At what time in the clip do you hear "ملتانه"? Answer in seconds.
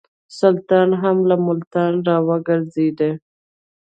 1.47-2.01